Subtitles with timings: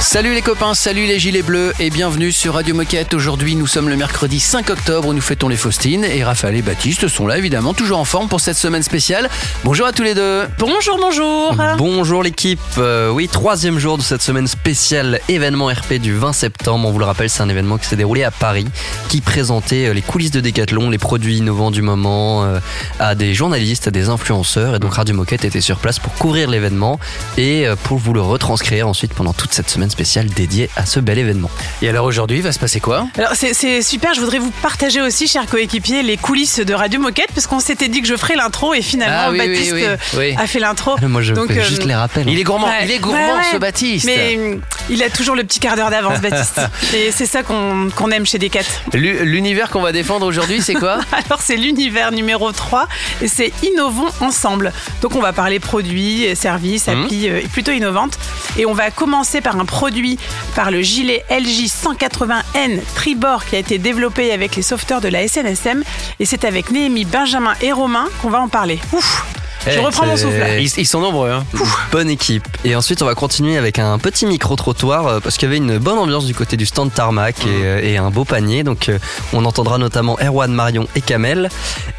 [0.00, 3.14] Salut les copains, salut les gilets bleus et bienvenue sur Radio Moquette.
[3.14, 6.62] Aujourd'hui, nous sommes le mercredi 5 octobre où nous fêtons les Faustines et Raphaël et
[6.62, 9.28] Baptiste sont là évidemment, toujours en forme pour cette semaine spéciale.
[9.64, 10.44] Bonjour à tous les deux.
[10.58, 11.54] Bonjour, bonjour.
[11.76, 12.60] Bonjour l'équipe.
[12.78, 16.88] Euh, oui, troisième jour de cette semaine spéciale événement RP du 20 septembre.
[16.88, 18.66] On vous le rappelle, c'est un événement qui s'est déroulé à Paris,
[19.08, 22.60] qui présentait euh, les coulisses de Decathlon, les produits innovants du moment euh,
[22.98, 24.76] à des journalistes, à des influenceurs.
[24.76, 26.98] Et donc Radio Moquette était sur place pour couvrir l'événement
[27.36, 31.00] et euh, pour vous le retranscrire ensuite pendant toute cette semaine spéciale dédiée à ce
[31.00, 31.50] bel événement.
[31.82, 33.06] Et alors aujourd'hui, il va se passer quoi?
[33.16, 37.30] Alors c'est- super, je voudrais vous partager aussi, chers coéquipiers, les coulisses de Radio Moquette,
[37.34, 39.96] parce qu'on s'était dit que je ferais l'intro et finalement Ah oui, Baptiste oui, euh,
[40.16, 40.34] oui.
[40.38, 40.96] a fait l'intro.
[41.02, 42.28] Moi, je Donc, fais euh, juste les rappels.
[42.28, 42.84] Il est gourmand, Ouais.
[42.84, 43.52] il est gourmand Ouais, ouais.
[43.52, 44.06] ce Baptiste.
[44.06, 46.60] Mais hum, il a toujours le petit quart d'heure d'avance, Baptiste.
[46.94, 48.60] et c'est ça qu'on qu'on aime chez Decat.
[48.94, 50.98] L'u- L'univers qu'on va défendre aujourd'hui, c'est quoi?
[51.26, 52.88] Alors c'est l'univers numéro 3
[53.22, 54.72] et c'est Innovons ensemble.
[55.02, 57.02] Donc on va parler produits, euh, services, Mhm.
[57.02, 58.18] applis euh, plutôt innovantes.
[58.56, 60.18] Et on va commencer par un produit,
[60.54, 65.26] par le gilet LJ 180N Tribord qui a été développé avec les sauveteurs de la
[65.26, 65.82] SNSM.
[66.20, 68.78] Et c'est avec Néhémie, Benjamin et Romain qu'on va en parler.
[68.92, 69.24] Ouf
[69.66, 70.38] Je Eh, reprends mon souffle.
[70.38, 70.58] là.
[70.58, 71.30] ils, ils sont nombreux.
[71.30, 71.44] Hein.
[71.90, 72.46] Bonne équipe.
[72.64, 75.78] Et ensuite, on va continuer avec un petit micro-trottoir euh, parce qu'il y avait une
[75.78, 78.62] bonne ambiance du côté du stand tarmac et, euh, et un beau panier.
[78.62, 78.98] Donc, euh,
[79.32, 81.48] on entendra notamment Erwan, Marion et Kamel.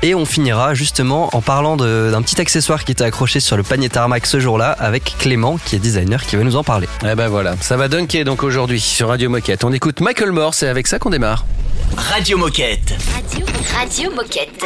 [0.04, 3.90] Et on finira justement en parlant d'un petit accessoire qui était accroché sur le panier
[3.90, 6.88] tarmac ce jour-là avec Clément, qui est designer, qui va nous en parler.
[7.04, 9.64] Eh ben voilà, ça va dunker donc aujourd'hui sur Radio Moquette.
[9.64, 11.46] On écoute Michael Moore, c'est avec ça qu'on démarre.
[11.96, 12.96] Radio Moquette.
[13.14, 14.66] Radio, Radio Moquette.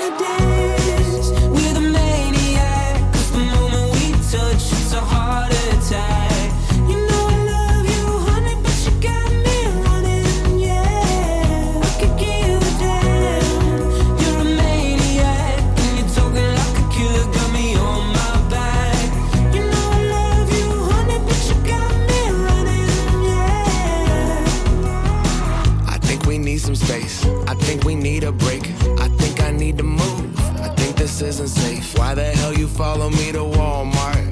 [31.21, 31.97] Isn't safe.
[31.97, 34.30] Why the hell you follow me to Walmart?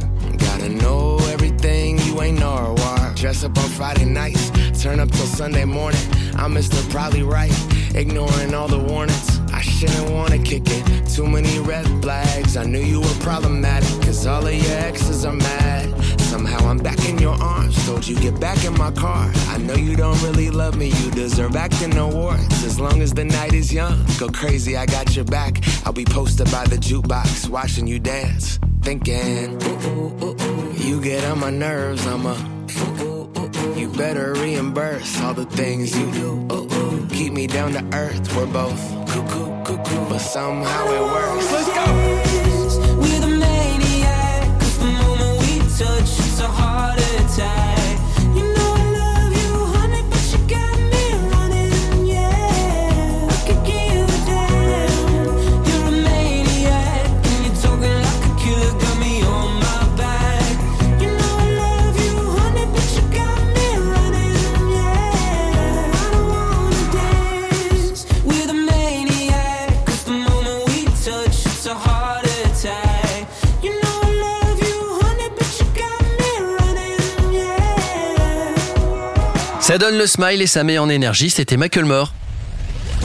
[0.59, 3.16] Gotta know everything, you ain't Norwalk.
[3.16, 6.02] Dress up on Friday nights, turn up till Sunday morning.
[6.36, 6.78] I'm Mr.
[6.92, 7.53] Probably Right,
[7.96, 9.40] ignoring all the warnings.
[9.53, 11.08] I shouldn't wanna kick it.
[11.08, 12.58] Too many red flags.
[12.58, 16.20] I knew you were problematic, cause all of your exes are mad.
[16.20, 17.76] Somehow I'm back in your arms.
[17.86, 19.31] Told you get back in my car.
[19.47, 20.88] I know you don't really love me.
[20.88, 22.66] You deserve acting awards.
[22.66, 24.76] As long as the night is young, go crazy.
[24.76, 25.64] I got your back.
[25.86, 29.61] I'll be posted by the jukebox, watching you dance, thinking.
[29.61, 30.73] Ooh, ooh, ooh.
[30.73, 32.05] You get on my nerves.
[32.07, 32.35] I'm a.
[33.77, 37.07] You better reimburse all the things you do.
[37.11, 38.35] Keep me down to earth.
[38.35, 41.52] We're both cuckoo, cuckoo, but somehow it works.
[41.52, 42.28] Let's go.
[79.69, 82.11] Ça donne le smile et ça met en énergie, c'était Michael Moore.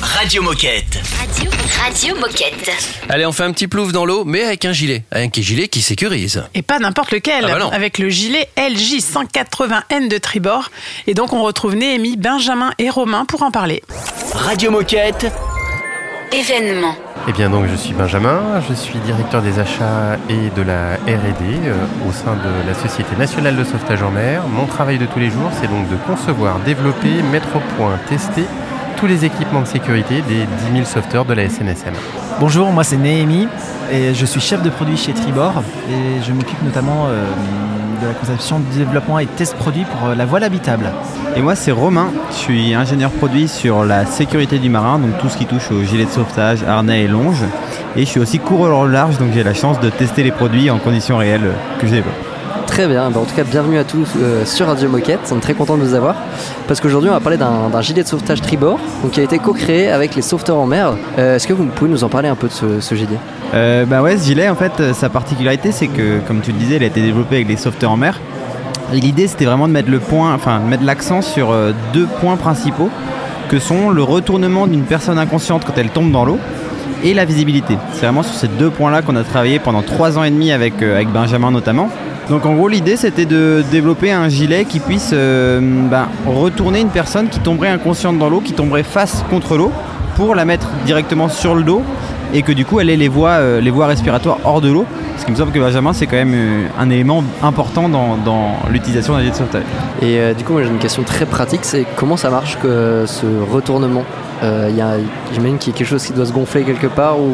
[0.01, 0.99] Radio Moquette.
[1.19, 2.71] Radio, Radio Moquette.
[3.11, 5.05] Allez, on fait un petit plouf dans l'eau, mais avec un gilet.
[5.11, 6.43] Avec un gilet qui sécurise.
[6.55, 10.71] Et pas n'importe lequel, Ah bah avec le gilet LJ 180N de tribord.
[11.07, 13.83] Et donc on retrouve Néhémie, Benjamin et Romain pour en parler.
[14.33, 15.27] Radio Moquette.
[16.35, 16.97] Événement.
[17.29, 21.45] Eh bien donc je suis Benjamin, je suis directeur des achats et de la R&D
[21.65, 21.77] euh,
[22.09, 24.43] au sein de la Société nationale de sauvetage en mer.
[24.49, 28.43] Mon travail de tous les jours, c'est donc de concevoir, développer, mettre au point, tester
[28.97, 31.95] tous les équipements de sécurité des 10 000 sauveteurs de la SNSM.
[32.41, 33.47] Bonjour, moi c'est Néhémie
[33.93, 37.27] et je suis chef de produit chez Tribord et je m'occupe notamment euh,
[38.05, 40.87] de la conception, développement et test produits pour euh, la voile habitable.
[41.37, 45.29] Et moi c'est Romain, je suis ingénieur produit sur la sécurité du marin, donc tout
[45.29, 47.43] ce qui touche au gilet de sauvetage, harnais et longe.
[47.97, 50.71] Et je suis aussi coureur au large, donc j'ai la chance de tester les produits
[50.71, 52.15] en conditions réelles que je développe.
[52.67, 55.41] Très bien, Bah, en tout cas bienvenue à tous euh, sur Radio Moquette, on est
[55.41, 56.17] très content de vous avoir
[56.67, 59.39] parce qu'aujourd'hui on va parler d'un d'un gilet de sauvetage tribord donc, qui a été
[59.39, 60.95] co-créé avec les sauveteurs en mer.
[61.19, 63.19] Euh, Est-ce que vous pouvez nous en parler un peu de ce, ce gilet?
[63.55, 66.59] Euh, bah ouais, ce gilet, en fait, euh, sa particularité, c'est que, comme tu le
[66.59, 68.19] disais, il a été développé avec des sauveteurs en mer.
[68.93, 72.91] L'idée, c'était vraiment de mettre le point, enfin, mettre l'accent sur euh, deux points principaux,
[73.49, 76.39] que sont le retournement d'une personne inconsciente quand elle tombe dans l'eau
[77.05, 77.77] et la visibilité.
[77.93, 80.83] C'est vraiment sur ces deux points-là qu'on a travaillé pendant trois ans et demi avec,
[80.83, 81.91] avec Benjamin notamment.
[82.31, 87.29] Donc en gros l'idée c'était de développer un gilet qui puisse ben, retourner une personne
[87.29, 89.71] qui tomberait inconsciente dans l'eau, qui tomberait face contre l'eau,
[90.17, 91.83] pour la mettre directement sur le dos
[92.35, 94.85] et que du coup elle ait les voies, euh, respiratoires hors de l'eau.
[95.17, 98.19] Ce qui me semble que Benjamin c'est quand même euh, un élément important dans,
[98.71, 99.63] l'utilisation d'un gilet de sauvetage.
[100.03, 102.59] Et euh, du coup moi j'ai une question très pratique, c'est comment ça marche
[103.07, 104.05] ce retournement?
[104.45, 104.97] Euh, il y a-
[105.33, 107.33] J'imagine qu'il y a quelque chose qui doit se gonfler quelque part ou...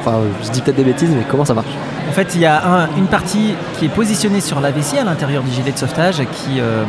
[0.00, 1.66] Enfin je dis peut-être des bêtises mais comment ça marche?
[2.08, 5.04] En fait, il y a un- une partie qui est positionnée sur la vessie à
[5.04, 6.82] l'intérieur du gilet de sauvetage qui euh,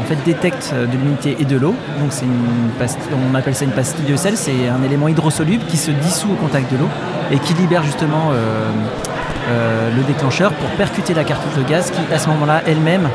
[0.00, 1.74] en fait détecte euh, de l'humidité et de l'eau.
[2.00, 3.00] Donc c'est une pastille,
[3.30, 6.34] on appelle ça une pastille de sel, c'est un élément hydrosoluble qui se dissout au
[6.34, 6.88] contact de l'eau
[7.32, 12.18] et qui libère justement euh, le déclencheur pour percuter la cartouche de gaz qui à
[12.18, 13.08] ce moment-là elle-même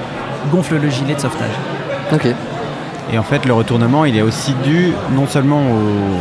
[0.51, 1.55] gonfle le gilet de sauvetage.
[2.13, 2.27] Ok.
[3.13, 6.17] Et en fait, le retournement, il est aussi dû non seulement au,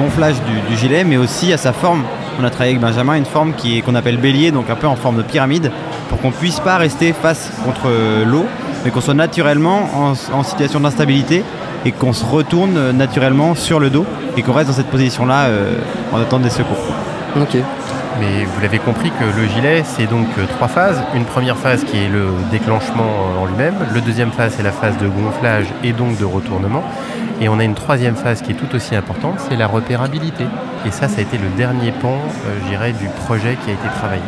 [0.00, 0.36] gonflage
[0.70, 2.02] du, gilet, mais aussi à sa forme.
[2.40, 4.86] On a travaillé avec Benjamin une forme qui est- qu'on appelle bélier, donc un peu
[4.86, 5.70] en forme de pyramide,
[6.08, 8.46] pour qu'on puisse pas rester face contre euh, l'eau,
[8.84, 9.88] mais qu'on soit naturellement
[10.32, 11.42] en, situation d'instabilité
[11.84, 14.06] et qu'on se retourne euh, naturellement sur le dos
[14.36, 15.74] et qu'on reste dans cette position-là euh,
[16.12, 16.76] en attendant des secours.
[17.40, 17.56] Ok.
[18.20, 21.02] Mais vous l'avez compris que le gilet, c'est donc euh, trois phases.
[21.14, 23.74] Une première phase qui est le déclenchement euh, en lui-même.
[23.94, 26.82] Le deuxième phase, c'est la phase de gonflage et donc de retournement.
[27.40, 30.44] Et on a une troisième phase qui est tout aussi importante, c'est la repérabilité.
[30.86, 33.74] Et ça, ça a été le dernier pan, euh, je dirais, du projet qui a
[33.74, 34.22] été travaillé.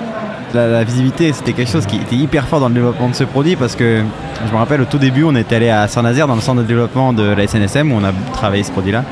[0.52, 3.24] La, la visibilité, c'était quelque chose qui était hyper fort dans le développement de ce
[3.24, 4.02] produit parce que
[4.46, 6.66] je me rappelle au tout début, on était allé à Saint-Nazaire dans le centre de
[6.66, 9.04] développement de la SNSM où on a travaillé ce produit-là.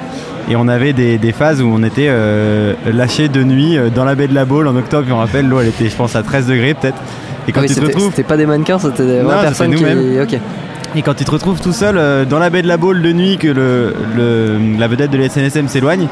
[0.49, 4.05] Et on avait des, des phases où on était euh, lâché de nuit euh, dans
[4.05, 5.05] la baie de la Baule en octobre.
[5.09, 6.99] Je me rappelle, l'eau elle était, je pense, à 13 degrés peut-être.
[7.49, 9.73] Et quand Ah oui, tu te retrouves c'était pas des mannequins, c'était des Non, personnes
[9.73, 9.95] c'était qui...
[9.95, 10.23] nous-mêmes.
[10.23, 10.39] Ok.
[10.95, 13.13] et quand tu te retrouves tout seul euh, dans la baie de la Baule de
[13.13, 16.07] nuit, que le, le- la vedette de la SNSM s'éloigne,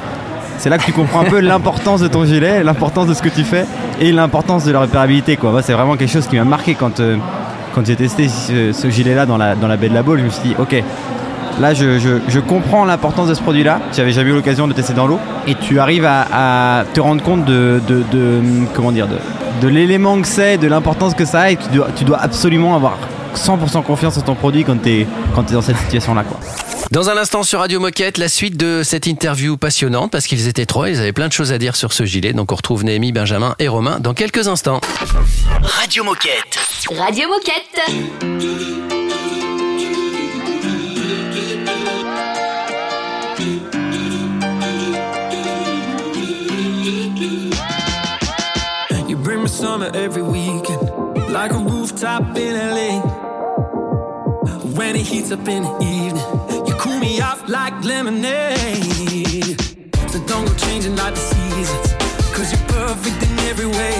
[0.59, 3.29] c'est là que tu comprends un peu l'importance de ton gilet, l'importance de ce que
[3.29, 3.67] tu fais
[4.01, 5.37] et l'importance de la repérabilité.
[5.37, 5.51] Quoi.
[5.53, 7.17] Moi, c'est vraiment quelque chose qui m'a marqué quand, euh,
[7.75, 10.19] quand j'ai testé ce, ce gilet-là dans la, dans la baie de la Baule.
[10.21, 10.83] Je me suis dit, ok,
[11.61, 13.81] là je, je- je comprends l'importance de ce produit-là.
[13.95, 15.19] J'avais jamais eu l'occasion de tester dans l'eau.
[15.47, 18.41] Et tu arrives à, à te rendre compte de, de- de-
[18.75, 19.17] comment dire, de,
[19.61, 21.51] de l'élément que c'est, de l'importance que ça a.
[21.51, 22.99] Et tu dois, tu dois absolument avoir
[23.37, 26.23] 100% confiance en ton produit quand tu es, quand es dans cette situation-là.
[26.25, 26.39] quoi.
[26.91, 30.67] Dans un instant sur Radio Moquette, la suite de cette interview passionnante parce qu'ils étaient
[30.67, 32.33] trois, ils avaient plein de choses à dire sur ce gilet.
[32.35, 34.81] Donc on retrouve Néhémie, Benjamin et Romain dans quelques instants.
[35.63, 36.59] Radio Moquette.
[36.97, 39.04] Radio Moquette.
[49.65, 50.83] Summer every weekend,
[51.33, 53.01] like a rooftop in LA.
[54.79, 59.59] When it heats up in the evening, you cool me off like lemonade.
[60.11, 61.87] So don't go changing like the seasons,
[62.35, 63.97] cause you're perfect in every way.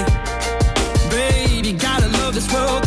[1.09, 2.87] Baby, gotta love this world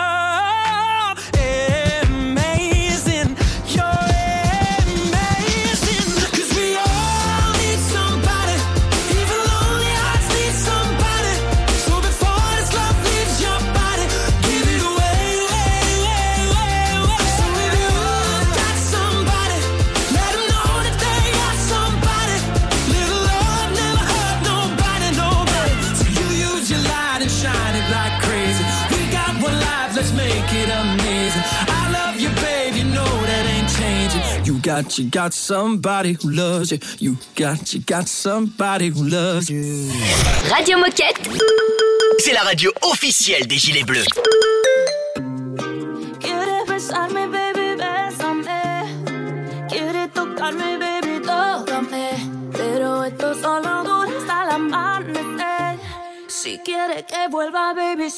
[34.71, 36.79] got, you got somebody who loves you.
[36.99, 39.91] You got, you got somebody who loves you.
[40.49, 41.19] Radio Moquette,
[42.19, 44.05] c'est la radio officielle des Gilets Bleus.
[57.31, 58.09] Vuelva, baby,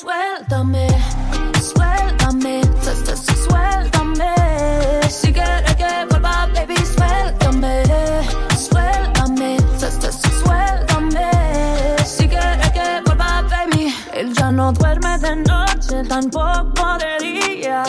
[14.54, 17.84] no duerme de noche, tampoco de día.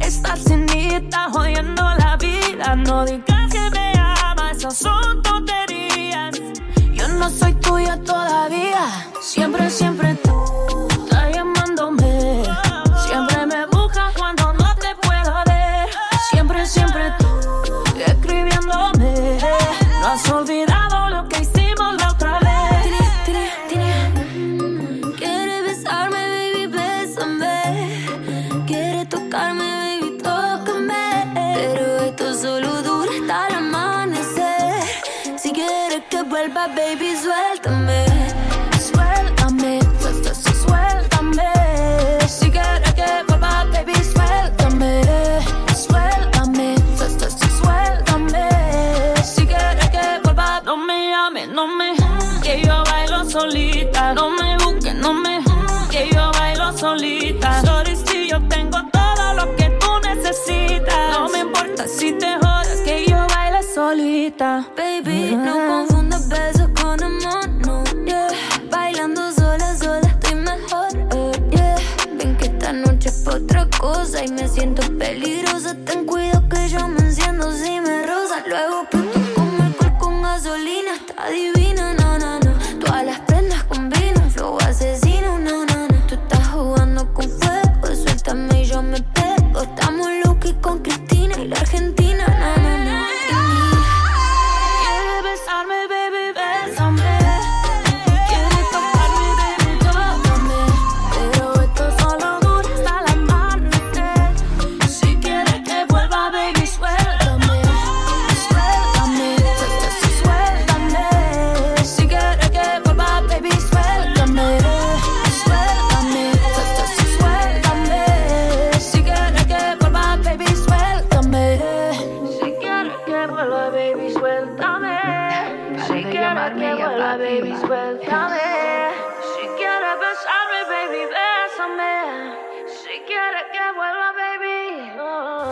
[0.00, 2.76] Estás sin está jodiendo la vida.
[2.76, 6.40] No digas que me amas, esas son tonterías.
[6.92, 8.82] Yo no soy tuya todavía.
[9.20, 12.44] Siempre, siempre tú estás llamándome.
[13.06, 15.88] Siempre me buscas cuando no te puedo ver.
[16.30, 17.26] Siempre, siempre tú
[18.06, 19.38] escribiéndome.
[20.00, 20.65] No has olvidado.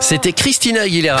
[0.07, 1.17] C'était Christina Aguilera.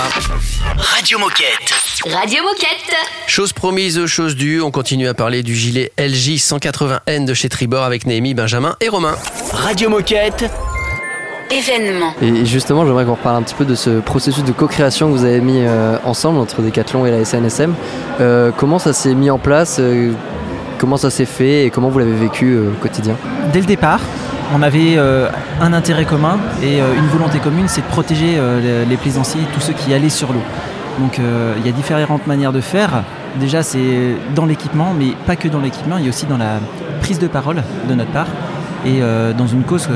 [0.77, 1.73] Radio Moquette.
[2.05, 2.95] Radio Moquette.
[3.25, 7.83] Chose promise, chose due, on continue à parler du gilet LJ 180N de chez Tribord
[7.83, 9.15] avec Néhémie, Benjamin et Romain.
[9.53, 10.45] Radio Moquette.
[11.49, 12.13] Événement.
[12.21, 15.25] Et justement, j'aimerais qu'on reparle un petit peu de ce processus de co-création que vous
[15.25, 17.73] avez mis euh, ensemble entre Decathlon et la SNSM.
[18.21, 20.13] Euh, comment ça s'est mis en place euh,
[20.77, 23.15] Comment ça s'est fait et comment vous l'avez vécu euh, au quotidien?
[23.53, 24.01] Dès le départ,
[24.53, 25.29] on avait euh,
[25.61, 29.61] un intérêt commun et euh, une volonté commune, c'est de protéger euh, les, plaisanciers, tous
[29.61, 30.43] ceux qui allaient sur l'eau.
[30.99, 33.03] Donc il y a différentes manières de faire.
[33.37, 36.59] Déjà c'est dans l'équipement, mais pas que dans l'équipement, il y a aussi dans la
[37.01, 38.27] prise de parole de notre part
[38.85, 39.01] et
[39.37, 39.89] dans une cause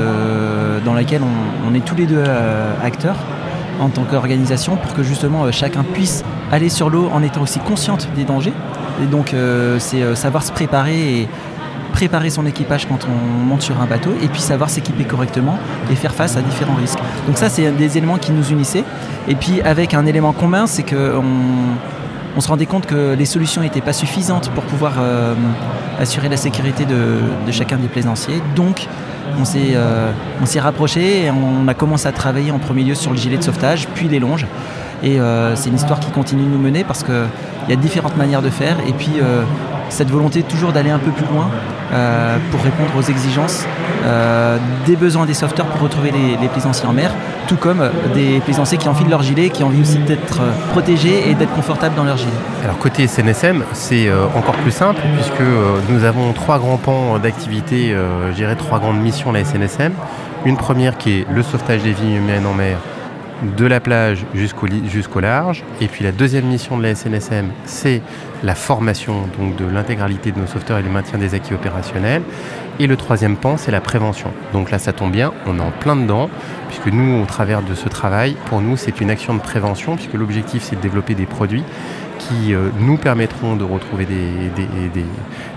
[0.84, 2.22] dans laquelle on, on est tous les deux
[2.84, 3.16] acteurs
[3.80, 8.06] en tant qu'organisation pour que justement chacun puisse aller sur l'eau en étant aussi consciente
[8.14, 8.52] des dangers.
[9.02, 9.34] Et donc
[9.78, 11.28] c'est savoir se préparer et
[11.90, 15.58] préparer son équipage quand on monte sur un bateau et puis savoir s'équiper correctement
[15.90, 16.98] et faire face à différents risques.
[17.26, 18.84] Donc ça c'est des éléments qui nous unissaient.
[19.28, 21.18] Et puis avec un élément commun, c'est que
[22.36, 25.34] on, se rendait compte que les solutions n'étaient pas suffisantes pour pouvoir euh,
[26.00, 28.40] assurer la sécurité de, de chacun des plaisanciers.
[28.56, 28.88] Donc
[29.38, 30.10] on s'est euh,
[30.42, 33.36] on s'est rapproché et on a commencé à travailler en premier lieu sur le gilet
[33.36, 34.46] de sauvetage, puis les longes.
[35.02, 37.14] Et euh, c'est une histoire qui continue de nous mener parce qu'il
[37.68, 38.76] y a différentes manières de faire.
[38.86, 39.42] Et puis euh,
[39.90, 41.50] cette volonté toujours d'aller un peu plus loin
[41.92, 43.66] euh, pour répondre aux exigences
[44.04, 47.12] euh, des besoins des sauveteurs pour retrouver les, plaisanciers en mer,
[47.48, 51.28] tout comme des plaisanciers qui enfilent leur gilet, qui ont envie aussi d'être euh, protégés
[51.28, 52.30] et d'être confortables dans leur gilet.
[52.64, 55.42] Alors côté SNSM, c'est encore plus simple puisque
[55.90, 57.94] nous avons trois grands pans d'activité,
[58.36, 59.92] je trois grandes missions à la SNSM.
[60.44, 62.78] Une première qui est le sauvetage des vies humaines en mer
[63.56, 65.64] de la plage jusqu'au large.
[65.80, 68.02] Et puis la deuxième mission de la SNSM, c'est
[68.42, 72.22] la formation donc de l'intégralité de nos sauveteurs et le maintien des acquis opérationnels.
[72.78, 74.32] Et le troisième pan, c'est la prévention.
[74.52, 76.30] Donc là, ça tombe bien, on est en plein dedans,
[76.68, 80.14] puisque nous, au travers de ce travail, pour nous, c'est une action de prévention, puisque
[80.14, 81.64] l'objectif, c'est de développer des produits
[82.20, 84.14] qui euh, nous permettront de retrouver des,
[84.54, 85.06] des- des-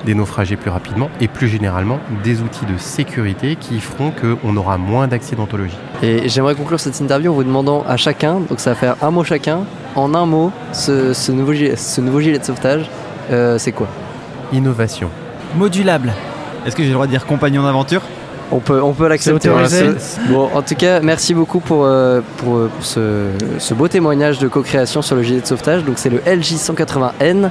[0.06, 4.78] des naufragés plus rapidement et plus généralement des outils de sécurité qui feront qu'on aura
[4.78, 5.78] moins d'accidentologie.
[6.02, 9.12] Et j'aimerais conclure cette interview en vous demandant à chacun, donc ça va faire un
[9.12, 9.60] mot chacun,
[9.95, 12.89] en un mot, ce, ce nouveau, gilet, ce nouveau gilet de sauvetage,
[13.32, 13.88] euh, c'est quoi?
[14.52, 15.10] Innovation.
[15.56, 16.13] Modulable.
[16.65, 18.02] Est-ce que j'ai le droit de dire compagnon d'aventure?
[18.51, 19.49] On peut, on peut l'accepter.
[20.29, 23.27] Bon, en tout cas, merci beaucoup pour, euh, pour, euh, pour ce,
[23.58, 25.84] ce beau témoignage de co-création sur le gilet de sauvetage.
[25.84, 27.49] Donc c'est le LJ 180N.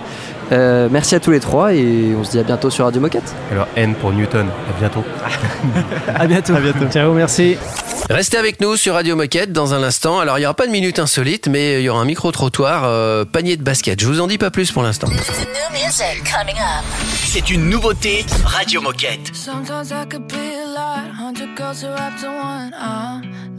[0.50, 3.34] Euh, merci à tous les trois et on se dit à bientôt sur Radio Moquette.
[3.50, 5.04] Alors N pour Newton, à bientôt.
[6.14, 6.54] À bientôt.
[6.90, 7.56] Ciao, merci.
[8.10, 10.18] Restez avec nous sur Radio Moquette dans un instant.
[10.18, 13.24] Alors, il n'y aura pas de minute insolite, mais il y aura un micro-trottoir, euh,
[13.24, 14.00] panier de basket.
[14.00, 15.08] Je vous en dis pas plus pour l'instant.
[17.24, 19.32] C'est une nouveauté Radio Moquette.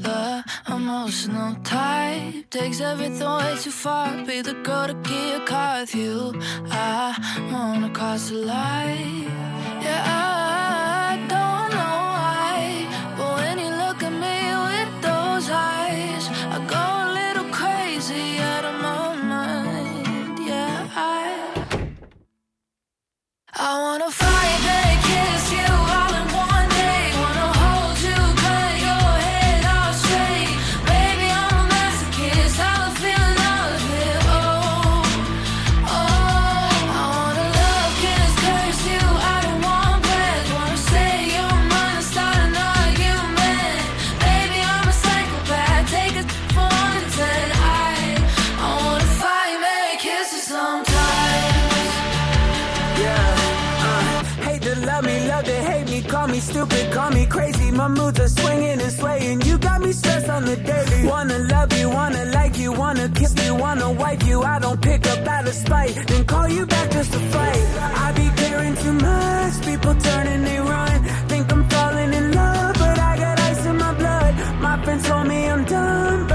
[0.03, 4.25] The emotional type, takes everything way too far.
[4.25, 6.33] Be the girl to get a car with you.
[6.69, 7.15] I
[7.49, 9.23] wanna cross the line.
[9.85, 12.85] Yeah, I don't know why,
[13.17, 18.65] but when you look at me with those eyes, I go a little crazy out
[18.65, 20.39] of my mind.
[20.49, 21.23] Yeah, I.
[23.55, 24.62] I wanna fight
[56.33, 57.69] me, stupid, call me crazy.
[57.69, 59.41] My moods are swinging and swaying.
[59.41, 61.07] You got me stressed on the daily.
[61.07, 64.41] Wanna love you, wanna like you, wanna kiss you, wanna wipe you.
[64.41, 67.63] I don't pick up out of spite, then call you back just to fight.
[68.05, 71.03] I be caring too much, people turning they run.
[71.29, 74.33] Think I'm falling in love, but I got ice in my blood.
[74.59, 76.27] My friends told me I'm done,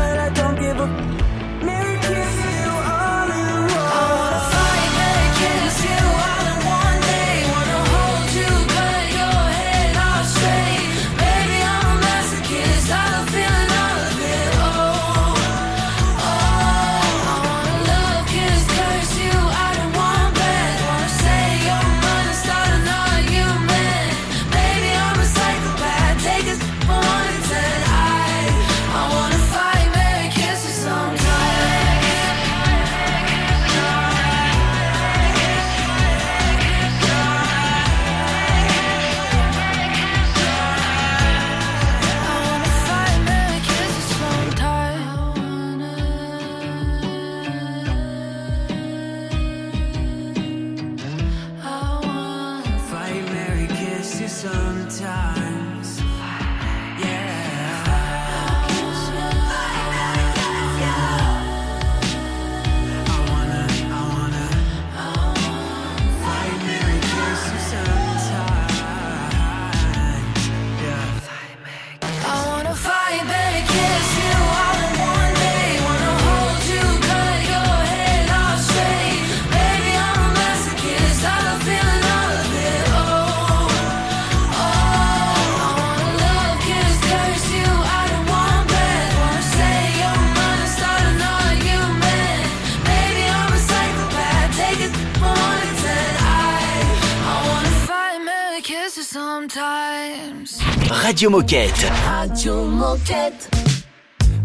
[101.08, 101.88] Radio Moquette.
[102.04, 103.48] Radio Moquette.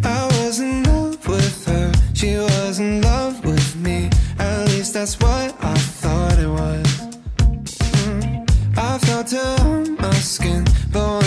[0.01, 4.09] I was in love with her, she was in love with me.
[4.39, 6.87] At least that's what I thought it was.
[8.05, 8.49] Mm.
[8.77, 11.22] I felt her on my skin, but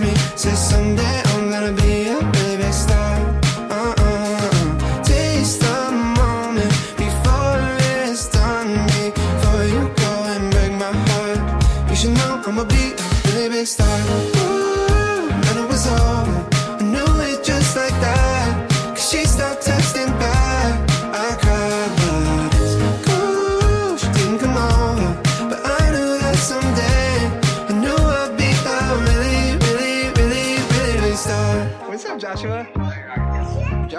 [0.00, 0.14] me.
[0.34, 2.03] Say someday I'm gonna be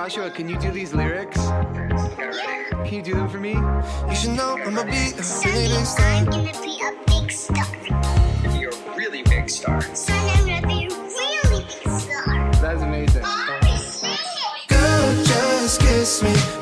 [0.06, 1.36] Joshua, can you do these lyrics?
[1.36, 3.54] Can you do them for me?
[3.54, 6.06] You should know I'ma be a big star.
[6.06, 7.66] I'm gonna be a big star.
[8.56, 9.82] You're a really big star.
[9.96, 12.52] Son, I'm gonna be a really big star.
[12.62, 13.24] That is amazing.
[14.68, 16.55] Girl, just kiss me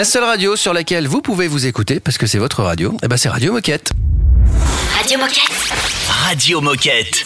[0.00, 3.06] La seule radio sur laquelle vous pouvez vous écouter, parce que c'est votre radio, eh
[3.06, 3.92] ben c'est Radio Moquette.
[5.10, 5.50] Radio Moquette.
[6.08, 7.24] Radio Moquette.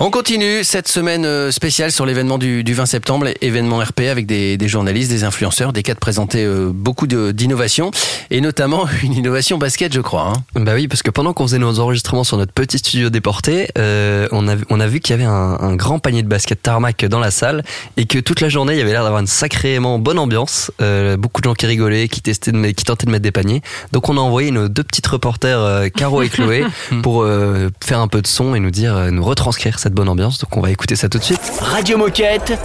[0.00, 4.24] On continue cette semaine euh, spéciale sur l'événement du, du 20 septembre, événement RP avec
[4.24, 7.90] des, des journalistes, des influenceurs, des cas de présenter euh, beaucoup d'innovations
[8.30, 10.32] et notamment une innovation basket, je crois.
[10.34, 10.42] hein.
[10.54, 14.26] Bah oui, parce que pendant qu'on faisait nos enregistrements sur notre petit studio déporté, euh,
[14.32, 17.04] on, a, on a vu qu'il y avait un, un grand panier de basket tarmac
[17.04, 17.62] dans la salle
[17.98, 20.70] et que toute la journée, il y avait l'air d'avoir une sacrément bonne ambiance.
[20.80, 23.32] Euh, beaucoup de gens qui rigolaient, qui testaient, de, met- qui tentaient de mettre des
[23.32, 23.60] paniers.
[23.92, 26.64] Donc on a envoyé nos deux petites reporters, euh, Caro et Chloé,
[27.02, 30.08] pour euh, faire un peu de son et nous dire, euh, nous retranscrire cette bonne
[30.08, 30.38] ambiance.
[30.38, 31.40] Donc on va écouter ça tout de suite.
[31.60, 32.58] Radio Moquette.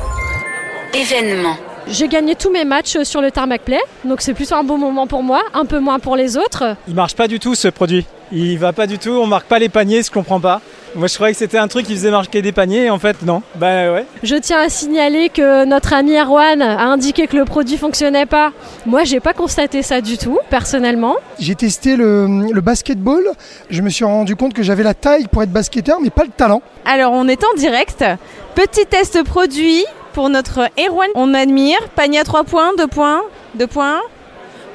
[0.93, 1.57] Événement.
[1.87, 5.05] J'ai gagné tous mes matchs sur le Tarmac Play, donc c'est plutôt un bon moment
[5.05, 6.77] pour moi, un peu moins pour les autres.
[6.87, 8.05] Il marche pas du tout ce produit.
[8.31, 10.61] Il va pas du tout, on marque pas les paniers, je comprends pas.
[10.95, 13.21] Moi je croyais que c'était un truc qui faisait marquer des paniers, et en fait
[13.23, 13.41] non.
[13.55, 14.05] Bah ouais.
[14.21, 18.51] Je tiens à signaler que notre ami Erwan a indiqué que le produit fonctionnait pas.
[18.85, 21.15] Moi, j'ai pas constaté ça du tout, personnellement.
[21.39, 23.23] J'ai testé le, le basketball.
[23.69, 26.29] Je me suis rendu compte que j'avais la taille pour être basketteur, mais pas le
[26.29, 26.61] talent.
[26.85, 28.05] Alors on est en direct.
[28.53, 31.09] Petit test produit pour notre Erwan.
[31.15, 31.79] On admire.
[31.95, 33.21] Panier à 3 points, 2 points,
[33.55, 33.99] 2 points.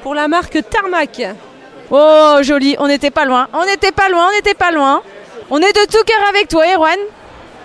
[0.03, 1.21] pour la marque Tarmac.
[1.91, 5.01] Oh, joli, on n'était pas loin, on n'était pas loin, on n'était pas loin.
[5.51, 6.97] On est de tout cœur avec toi, Erwan.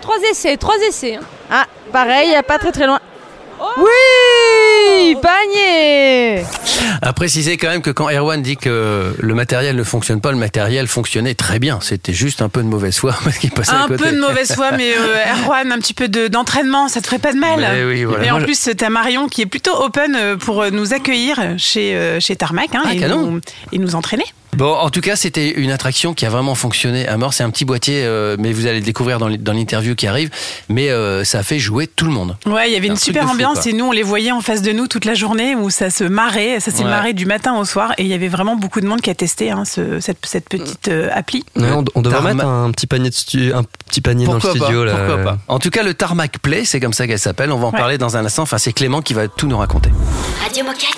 [0.01, 1.19] Trois essais, trois essais.
[1.51, 2.99] Ah, pareil, il a pas très très loin.
[3.77, 6.43] Oui, panier
[7.01, 10.37] À préciser quand même que quand Erwan dit que le matériel ne fonctionne pas, le
[10.37, 11.79] matériel fonctionnait très bien.
[11.81, 14.03] C'était juste un peu de mauvaise foi parce qu'il passait à Un côté.
[14.03, 17.19] peu de mauvaise foi, mais euh, Erwan, un petit peu de- d'entraînement, ça te ferait
[17.19, 17.59] pas de mal.
[17.59, 18.25] Mais oui, voilà.
[18.25, 21.39] Et en Moi, plus, t'as Marion qui est plutôt open euh, pour euh, nous accueillir
[21.57, 23.39] chez, euh, chez Tarmac hein, Ah, et, nous,
[23.71, 24.25] et nous entraîner.
[24.57, 27.33] Bon, en tout cas, c'était une attraction qui a vraiment fonctionné à mort.
[27.33, 30.29] C'est un petit boîtier, euh, mais vous allez le découvrir dans l'interview qui arrive.
[30.69, 32.37] Mais euh, ça a fait jouer tout le monde.
[32.45, 34.39] Ouais, il y avait Un une super fou, ambiance et nous on les voyait en
[34.41, 36.89] face de nous toute la journée où ça se marrait, ça s'est Ouais.
[36.89, 39.15] marré du matin au soir et il y avait vraiment beaucoup de monde qui a
[39.15, 41.43] testé hein, ce- cette, cette petite euh, appli.
[41.57, 44.53] Ouais, on, on devrait mettre un petit panier, de stu- un petit panier Pourquoi dans
[44.53, 44.85] le pas, studio.
[44.85, 44.95] là.
[44.95, 47.51] Pourquoi pas En tout cas, le Tarmac Play, c'est comme ça qu'elle s'appelle.
[47.51, 47.77] On va en Ouais.
[47.77, 48.43] parler dans un instant.
[48.43, 49.89] Enfin, c'est Clément qui va tout nous raconter.
[50.43, 50.95] Radio Moquette.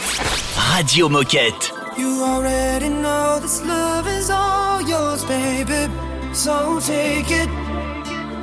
[0.75, 1.73] Radio Moquette.
[1.97, 5.91] You already know this love is all yours, baby.
[6.33, 7.49] So take it.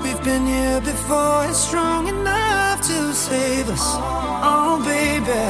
[0.03, 3.85] We've been here before, it's strong enough to save us.
[4.43, 5.45] Oh, baby.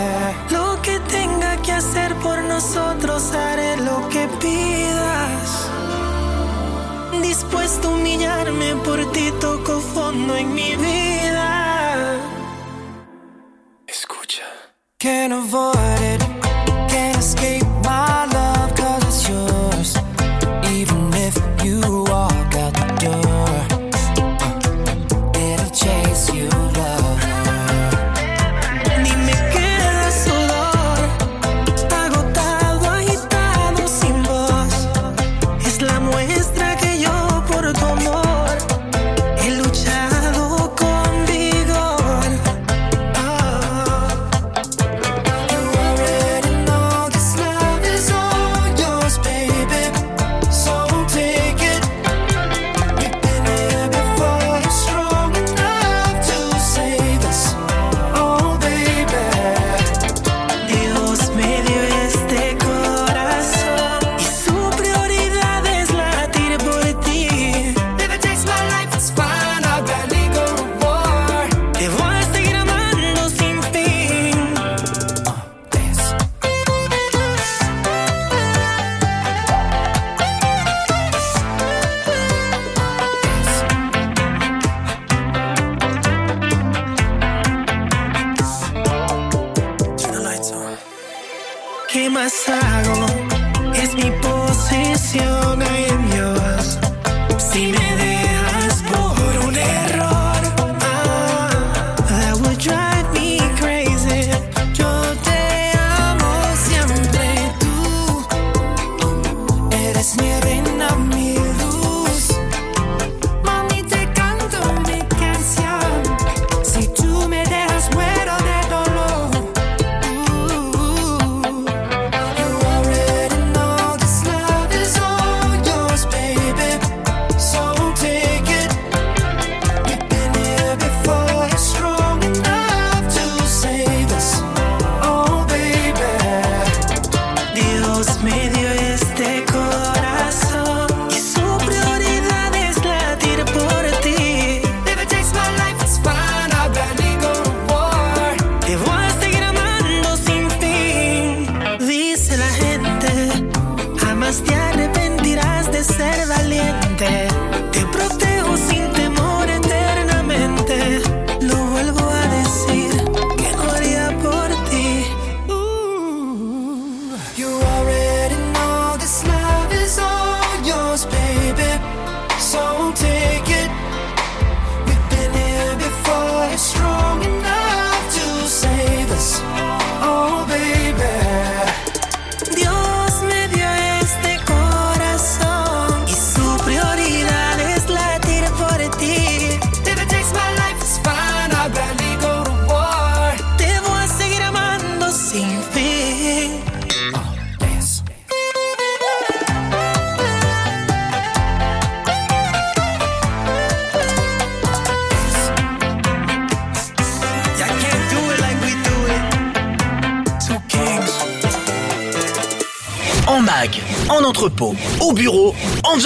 [0.53, 5.71] Lo que tenga que hacer por nosotros, haré lo que pidas.
[7.23, 12.21] Dispuesto a humillarme por ti, toco fondo en mi vida.
[13.87, 14.45] Escucha.
[14.99, 15.94] Can't avoid it.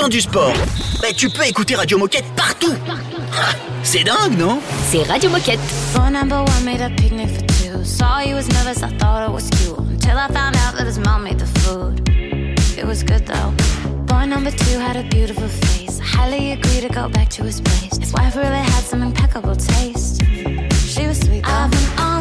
[0.08, 0.52] Du sport.
[1.00, 2.74] Bah, tu peux écouter Radio Moquette partout.
[2.88, 4.60] Ah, C'est dingue, non?
[4.90, 5.60] C'est Radio Moquette.
[5.92, 7.84] Phone number one made a picnic for two.
[7.84, 10.00] Saw you was nervous, I thought it was cute.
[10.00, 12.08] Till I found out that his mom made the food.
[12.78, 13.52] It was good though.
[14.06, 16.00] Boy number two had a beautiful face.
[16.00, 17.96] I highly agree to go back to his place.
[17.98, 20.22] His wife really had some impeccable taste.
[20.86, 21.44] She was sweet.
[21.44, 21.50] Though.
[21.52, 22.17] I've been on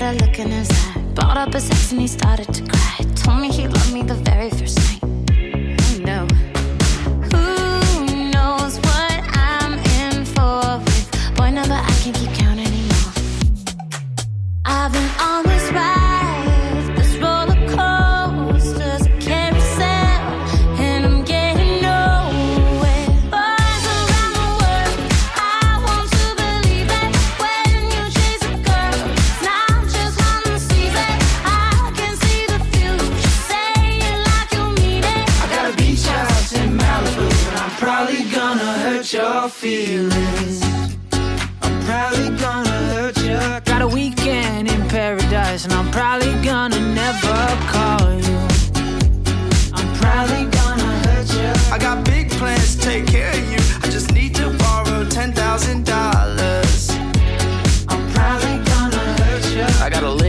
[0.00, 1.00] had a look in his eye.
[1.14, 2.98] Brought up his ex and he started to cry.
[3.16, 4.67] Told me he loved me the very first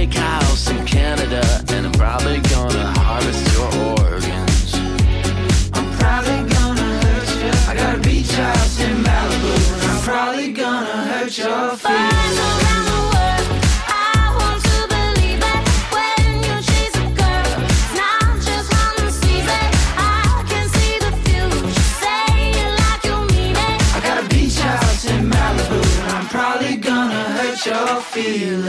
[0.09, 3.67] I got a lake house in Canada, and I'm probably gonna harvest your
[3.99, 4.73] organs.
[5.73, 7.51] I'm probably gonna hurt you.
[7.69, 12.29] I got a beach house in Malibu, and I'm probably gonna hurt your feelings.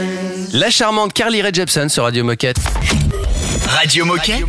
[0.01, 0.10] around
[0.53, 2.57] La charmante Carly Rae Jepsen sur Radio Moquette.
[3.67, 4.43] Radio Moquette.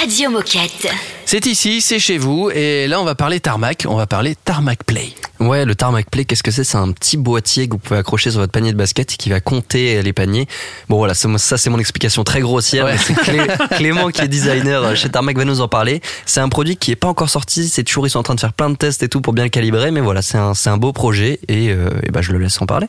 [0.00, 0.88] Radio Moquette.
[1.24, 4.84] C'est ici, c'est chez vous, et là on va parler tarmac, on va parler tarmac
[4.84, 5.10] play.
[5.40, 6.64] Ouais, le Tarmac Play, qu'est-ce que c'est?
[6.64, 9.38] C'est un petit boîtier que vous pouvez accrocher sur votre panier de basket qui va
[9.38, 10.48] compter les paniers.
[10.88, 12.86] Bon voilà, ça c'est mon explication très grossière.
[12.86, 12.94] Ouais.
[12.94, 16.00] mais C'est Clé- Clément qui est designer chez Tarmac va nous en parler.
[16.26, 17.68] C'est un produit qui est pas encore sorti.
[17.68, 19.44] C'est toujours ils sont en train de faire plein de tests et tout pour bien
[19.44, 19.92] le calibrer.
[19.92, 22.88] Mais voilà, c'est un, beau projet et, euh, et ben je le laisse en parler.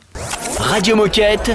[0.58, 1.52] Radio Moquette.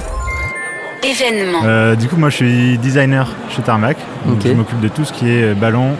[1.02, 1.60] Événement.
[1.64, 3.96] Euh, du coup, moi, je suis designer chez Tarmac.
[4.26, 4.38] Donc.
[4.44, 5.90] Je m'occupe de tout ce qui est euh, ballon,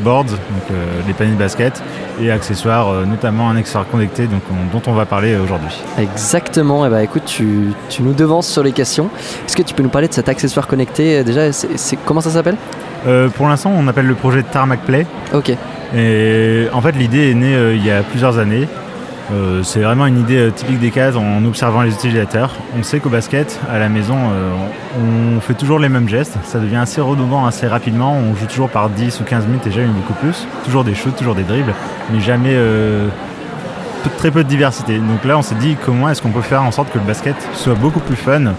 [0.00, 0.38] boards, donc
[0.70, 0.74] euh,
[1.06, 1.82] les paniers de basket,
[2.20, 5.70] et accessoires, euh, notamment un accessoire connecté donc, on- dont on va parler euh, aujourd'hui.
[5.98, 6.84] Exactement.
[6.86, 9.08] Et bah écoute, tu, tu nous devances sur les questions.
[9.46, 11.42] Est-ce que tu peux nous parler de cet accessoire connecté Déjà,
[12.04, 12.56] comment ça s'appelle?
[13.06, 15.06] Euh, pour l'instant, on appelle le projet Tarmac Play.
[15.32, 15.52] Ok.
[15.96, 18.66] Et en fait, l'idée est née euh, il y a plusieurs années.
[19.32, 22.54] Euh, c'est vraiment une idée euh, typique des cases en observant les utilisateurs.
[22.78, 24.52] On sait qu'au basket, à la maison, euh,
[25.36, 26.36] on fait toujours les mêmes gestes.
[26.44, 28.14] Ça devient assez redondant assez rapidement.
[28.14, 30.46] On joue toujours par 10 ou 15 minutes et jamais beaucoup plus.
[30.64, 31.74] Toujours des shoots, toujours des dribbles,
[32.12, 32.56] mais jamais
[34.18, 34.98] très peu de diversité.
[34.98, 37.34] Donc là, on s'est dit comment est-ce qu'on peut faire en sorte que le basket
[37.54, 38.52] soit beaucoup plus fun,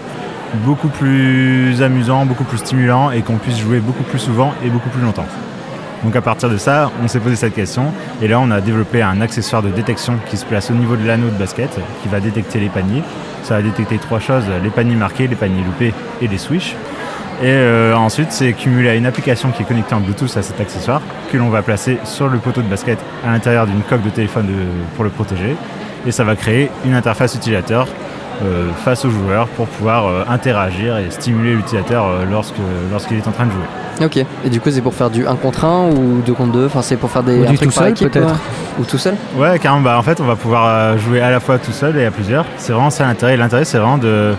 [0.64, 4.90] beaucoup plus amusant, beaucoup plus stimulant et qu'on puisse jouer beaucoup plus souvent et beaucoup
[4.90, 5.26] plus longtemps?
[6.04, 9.02] Donc à partir de ça, on s'est posé cette question et là on a développé
[9.02, 11.70] un accessoire de détection qui se place au niveau de l'anneau de basket
[12.02, 13.02] qui va détecter les paniers.
[13.42, 16.74] Ça va détecter trois choses, les paniers marqués, les paniers loupés et les switches.
[17.40, 20.60] Et euh, ensuite c'est cumulé à une application qui est connectée en Bluetooth à cet
[20.60, 24.10] accessoire que l'on va placer sur le poteau de basket à l'intérieur d'une coque de
[24.10, 24.48] téléphone
[24.94, 25.56] pour le protéger.
[26.06, 27.86] Et ça va créer une interface utilisateur
[28.84, 32.54] face au joueur pour pouvoir euh, interagir et stimuler l'utilisateur euh, lorsque-
[32.90, 34.04] lorsqu'il est en train de jouer.
[34.04, 34.24] Ok.
[34.44, 36.82] Et du coup, c'est pour faire du 1 contre 1 ou 2 contre 2 Enfin,
[36.82, 38.38] c'est pour faire des Ou du tout seul, peut-être.
[38.78, 39.14] Ou tout seul?
[39.36, 39.82] Ouais, carrément.
[39.82, 42.10] Bah, en fait, on va pouvoir euh, jouer à la fois tout seul et à
[42.12, 42.44] plusieurs.
[42.58, 43.36] C'est vraiment ça l'intérêt.
[43.36, 44.34] L'intérêt, c'est vraiment de,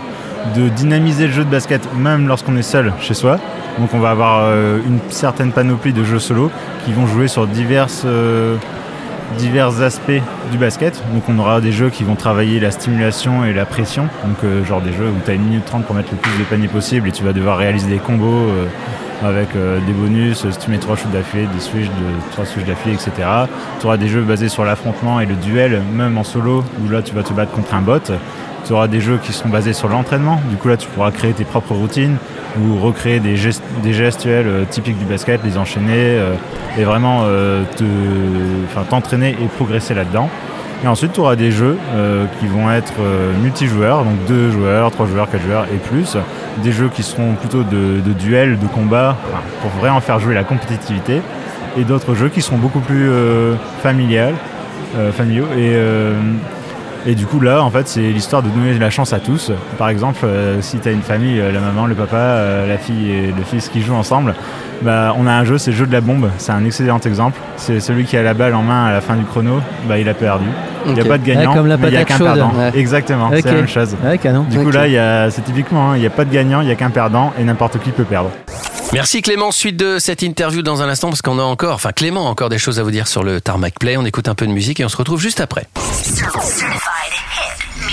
[0.56, 3.38] de dynamiser le jeu de basket, même lorsqu'on est seul chez soi.
[3.78, 6.50] Donc, on va avoir euh, une certaine panoplie de jeux solo
[6.86, 8.56] qui vont jouer sur diverses, euh,
[9.38, 11.02] divers aspects du basket.
[11.12, 14.04] Donc, on aura des jeux qui vont travailler la stimulation et la pression.
[14.26, 16.38] Donc, euh, genre des jeux où tu as une minute 30 pour mettre le plus
[16.38, 18.48] de paniers possible et tu vas devoir réaliser des combos.
[18.48, 18.66] euh,
[19.22, 22.66] avec euh, des bonus, si tu mets trois shoots d'affilée, des switches, de, trois switches
[22.66, 23.12] d'affilée, etc.
[23.78, 27.02] Tu auras des jeux basés sur l'affrontement et le duel, même en solo, où là
[27.02, 28.00] tu vas te battre contre un bot.
[28.70, 31.32] Tu auras des jeux qui seront basés sur l'entraînement, du coup là tu pourras créer
[31.32, 32.18] tes propres routines
[32.56, 33.34] ou recréer des,
[33.82, 36.34] des gestuels euh, typiques du basket, les enchaîner euh,
[36.78, 37.64] et vraiment euh,
[38.88, 40.30] t'entraîner et progresser là-dedans.
[40.84, 41.76] Et ensuite, tu auras des jeux
[42.38, 42.94] qui vont être
[43.42, 46.16] multijoueurs, donc 2 joueurs, 3 joueurs, 4 joueurs et plus.
[46.62, 49.16] Des jeux qui seront plutôt de, de duel, de combat,
[49.60, 51.20] pour vraiment faire jouer la compétitivité.
[51.76, 53.10] Et d'autres jeux qui seront beaucoup plus
[53.82, 55.48] familiaux.
[55.58, 55.76] Et,
[57.06, 59.50] et du coup, là, en fait, c'est l'histoire de donner la chance à tous.
[59.78, 62.78] Par exemple, euh, si tu as une famille, euh, la maman, le papa, euh, la
[62.78, 64.34] fille et le fils qui jouent ensemble,
[64.82, 66.30] bah, on a un jeu, c'est le jeu de la bombe.
[66.38, 67.38] C'est un excellent exemple.
[67.56, 70.08] C'est celui qui a la balle en main à la fin du chrono, bah, il
[70.08, 70.46] a perdu.
[70.86, 72.52] Il n'y a pas de gagnant, Ouais, comme la mais il n'y a qu'un perdant.
[72.56, 72.70] Ouais.
[72.74, 73.96] Exactement, c'est la même chose.
[74.02, 74.18] Ouais.
[74.50, 76.60] Du coup, là, il y a- c'est typiquement, hein, il n'y a pas de gagnant,
[76.62, 78.30] il n'y a qu'un perdant et n'importe qui peut perdre.
[78.92, 79.52] Merci Clément.
[79.52, 82.48] Suite de cette interview dans un instant parce qu'on a encore, enfin Clément a encore
[82.48, 83.96] des choses à vous dire sur le Tarmac Play.
[83.96, 85.66] On écoute un peu de musique et on se retrouve juste après.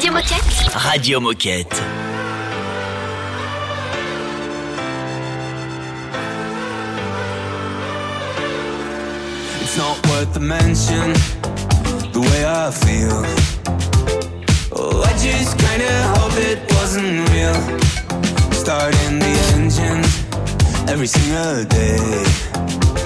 [0.00, 0.80] Radio Moquette.
[0.90, 1.82] Radio Moquette.
[9.60, 11.12] It's not worth the mention,
[12.14, 13.26] the way I feel.
[14.72, 17.60] Oh, I just kinda hope it wasn't real.
[18.52, 20.02] Starting the engine
[20.88, 22.24] every single day.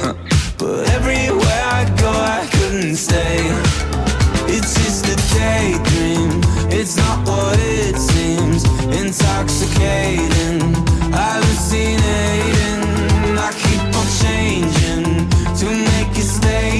[0.00, 0.14] Huh.
[0.58, 3.50] But everywhere I go, I couldn't stay.
[4.46, 6.43] It's just a daydream,
[6.84, 8.62] it's not what it seems.
[9.00, 10.60] Intoxicating,
[11.18, 12.82] hallucinating.
[13.46, 15.04] I keep on changing
[15.60, 16.73] to make a statement.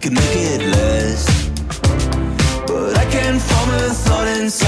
[0.00, 1.50] Could make it less.
[2.66, 4.59] But I can't form a thought inside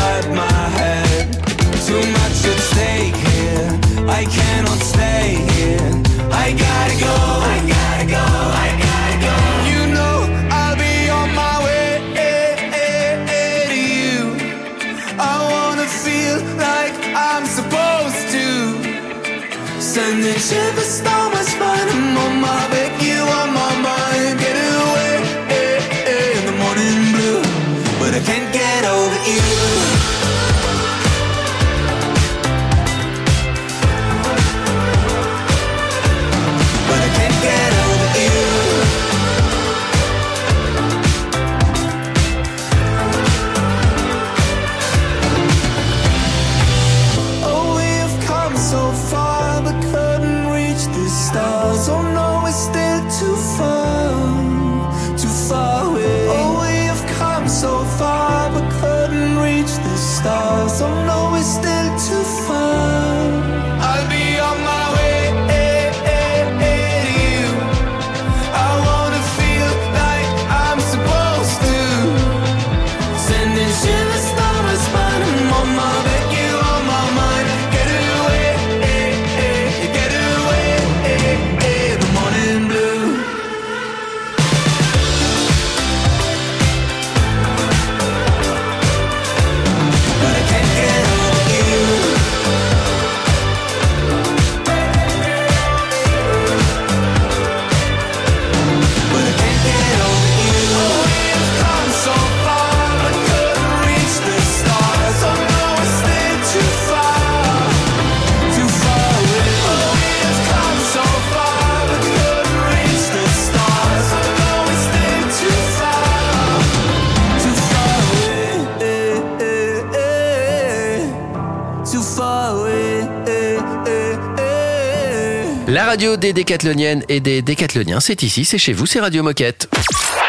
[125.93, 129.69] radio des décathloniennes et des décathloniens, c'est ici, c'est chez vous, c'est Radio Moquette.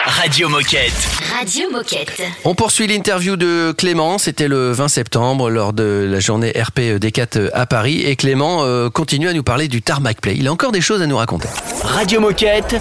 [0.06, 0.92] Radio Moquette.
[1.40, 2.22] Radio Moquette.
[2.44, 7.28] On poursuit l'interview de Clément, c'était le 20 septembre lors de la journée RP Décat
[7.54, 10.36] à Paris et Clément euh, continue à nous parler du Tarmac Play.
[10.36, 11.48] Il a encore des choses à nous raconter.
[11.82, 12.76] Radio Moquette.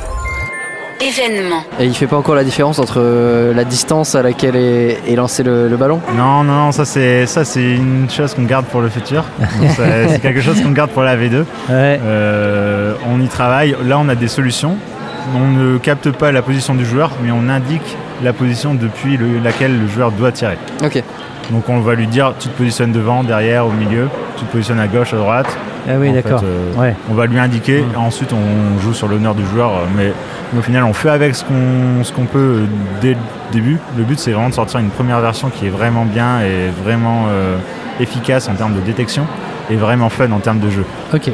[1.03, 1.63] Événement.
[1.81, 5.17] Et il fait pas encore la différence entre euh, la distance à laquelle est, est
[5.17, 6.01] lancé le, le ballon?
[6.17, 9.25] Non, non, non, ça c'est ça c'est une chose qu'on garde pour le futur.
[9.77, 11.45] C'est quelque chose qu'on garde pour la V2.
[11.71, 13.75] Euh, on y travaille.
[13.85, 14.77] Là, on a des solutions.
[15.35, 19.39] On ne capte pas la position du joueur, mais on indique la position depuis le-
[19.43, 20.59] laquelle le joueur doit tirer.
[20.85, 21.03] Ok.
[21.51, 24.81] Donc on va lui dire tu te positionnes devant, derrière, au milieu, tu te positionnes
[24.81, 25.57] à gauche, à droite.
[25.89, 26.43] Ah oui, d'accord.
[26.45, 26.95] euh, Ouais.
[27.11, 30.13] On va lui indiquer, ensuite on joue sur l'honneur du joueur, mais
[30.57, 32.67] au final on fait avec ce qu'on ce qu'on peut euh,
[33.01, 33.17] dès le
[33.53, 33.79] début.
[33.97, 37.25] Le but c'est vraiment de sortir une première version qui est vraiment bien et vraiment
[37.31, 37.57] euh,
[38.01, 39.27] efficace en termes de détection
[39.71, 40.85] et vraiment fun en termes de jeu.
[41.13, 41.31] Ok.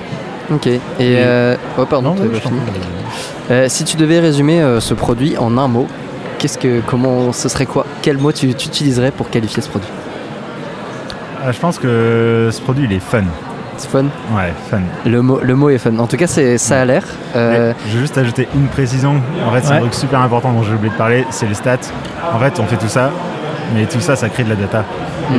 [0.51, 0.67] Ok.
[0.67, 2.17] Et, euh, oh pardon.
[3.51, 5.87] Euh, si tu devais résumer euh, ce produit en un mot,
[6.39, 9.89] qu'est-ce que, comment, ce serait quoi Quel mot tu, tu utiliserais pour qualifier ce produit?
[11.45, 13.25] Ah, je pense que ce produit il est fun.
[13.79, 14.05] C'est fun
[14.37, 14.81] Ouais, fun.
[15.07, 15.97] Le mot, le mot est fun.
[15.99, 17.05] En tout cas, c'est, ça a l'air.
[17.37, 19.15] Euh, Je vais juste ajouter une précision.
[19.47, 19.77] En fait, c'est Ouais.
[19.77, 21.77] un truc super important dont j'ai oublié de parler, c'est les stats.
[22.35, 23.11] En fait, on fait tout ça,
[23.75, 24.85] mais tout ça, ça crée de la data.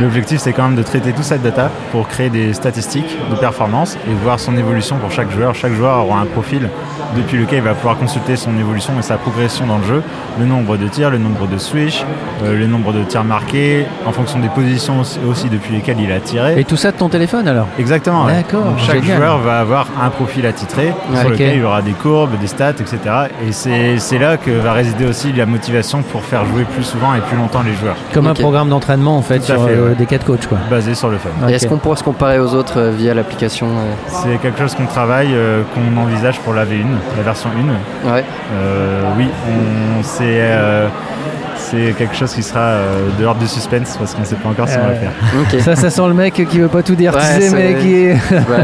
[0.02, 3.98] L'objectif, c'est quand même de traiter toute cette data pour créer des statistiques de performance
[4.10, 5.56] et voir son évolution pour chaque joueur.
[5.56, 6.70] Chaque joueur aura un profil
[7.16, 10.04] depuis lequel il va pouvoir consulter son évolution et sa progression dans le jeu,
[10.40, 12.06] le nombre de tirs, le nombre de switch,
[12.44, 16.12] euh, le nombre de tirs marqués, en fonction des positions aussi, aussi depuis lesquelles il
[16.12, 16.60] a tiré.
[16.60, 18.26] Et tout ça de ton téléphone alors Exactement.
[18.26, 18.34] ouais.
[18.34, 19.18] D'accord, Donc, chaque génial.
[19.18, 22.70] joueur va avoir un profil attitré Ouais, sur lequel il aura des courbes, des stats,
[22.72, 22.98] etc.
[23.48, 27.16] Et c'est c'est là que va résider aussi la motivation pour faire jouer plus souvent
[27.16, 27.96] et plus longtemps les joueurs.
[28.14, 29.96] Comme un programme d'entraînement en fait Tout à fait, euh, ouais.
[29.96, 30.58] des quatre coachs quoi.
[30.70, 31.30] Basé sur le fun.
[31.48, 34.76] et Est-ce qu'on pourrait se comparer aux autres euh, via l'application euh, C'est quelque chose
[34.76, 36.86] qu'on travaille, euh, qu'on envisage pour la V1,
[37.18, 37.50] la version
[38.06, 38.14] 1.
[38.14, 38.24] Ouais.
[38.54, 40.88] Euh, oui, on, euh,
[41.72, 44.68] c'est quelque chose qui sera euh, de l'ordre du suspense parce qu'on sait pas encore
[44.68, 45.64] si on va le faire.
[45.64, 47.14] Ça, ça sent le mec qui veut pas tout dire.
[47.14, 48.18] Ouais, tu sais,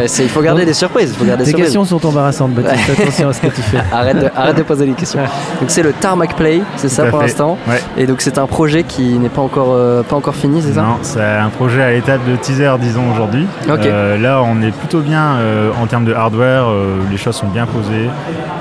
[0.07, 1.11] c'est- il faut garder des surprises.
[1.11, 1.65] Il faut garder des Tes surprises.
[1.75, 2.99] questions sont embarrassantes, Baptiste.
[2.99, 3.77] Attention à ce que tu fais.
[3.91, 5.19] arrête, de, arrête de poser des questions.
[5.59, 7.57] Donc c'est le Tarmac Play, c'est ça pour l'instant.
[7.67, 7.81] Ouais.
[7.97, 10.81] Et donc c'est un projet qui n'est pas encore euh, pas encore fini, c'est ça?
[10.81, 13.45] Non, c'est un projet à l'étape de teaser, disons, aujourd'hui.
[13.69, 17.47] Euh, là, on est plutôt bien euh, en termes de hardware, euh, les choses sont
[17.47, 18.09] bien posées.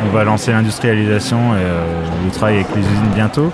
[0.07, 1.82] On va lancer l'industrialisation et euh,
[2.24, 3.51] le travail avec les usines bientôt.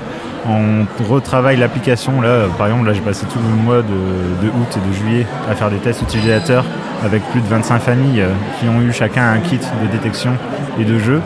[0.48, 2.20] On retravaille l'application.
[2.20, 5.26] Là, par exemple, là, j'ai passé tout le mois de, de août et de juillet
[5.50, 6.64] à faire des tests utilisateurs
[7.04, 8.28] avec plus de 25 familles euh,
[8.58, 10.32] qui ont eu chacun un kit de détection
[10.78, 11.20] et de jeu.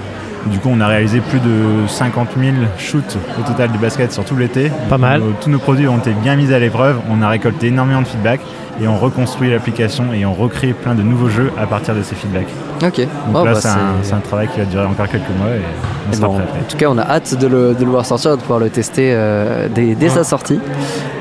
[0.46, 4.24] Du coup, on a réalisé plus de 50 000 shoots au total du basket sur
[4.24, 4.70] tout l'été.
[4.90, 5.20] Pas mal.
[5.20, 6.98] Nos- tous nos produits ont été bien mis à l'épreuve.
[7.10, 8.40] On a récolté énormément de feedback
[8.82, 12.14] et on reconstruit l'application et on recrée plein de nouveaux jeux à partir de ces
[12.14, 12.48] feedbacks.
[12.82, 13.00] Ok.
[13.00, 13.60] Donc Bon, là, bah,
[14.02, 15.62] c'est un, travail qui va durer encore quelques mois et
[16.08, 16.58] on sera prêt après.
[16.60, 18.70] en tout cas, on a hâte de le, de le voir sortir, de pouvoir le
[18.70, 20.60] tester euh, dès, dès sa sortie.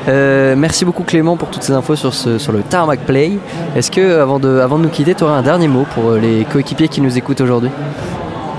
[0.08, 3.38] Euh, merci beaucoup Clément pour toutes ces infos sur, ce, sur le Tarmac Play.
[3.76, 6.20] Est-ce que avant de, avant de nous quitter, tu aurais un dernier mot pour euh,
[6.20, 7.70] les coéquipiers qui nous écoutent aujourd'hui?